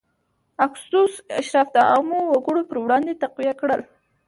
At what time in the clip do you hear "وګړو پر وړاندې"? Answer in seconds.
2.33-3.19